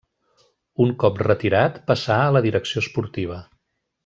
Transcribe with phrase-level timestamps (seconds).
[0.85, 3.39] Un cop retirat passà a la direcció esportiva.